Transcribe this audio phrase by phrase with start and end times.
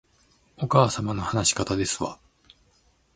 [0.57, 2.17] お母様の話し方ですわ